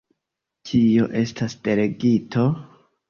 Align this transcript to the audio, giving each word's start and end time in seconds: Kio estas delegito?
Kio 0.69 1.05
estas 1.21 1.57
delegito? 1.69 2.47